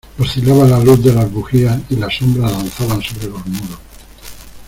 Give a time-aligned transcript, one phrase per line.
[0.19, 3.77] oscilaba la luz de las bujías, y las sombras danzaban sobre los muros.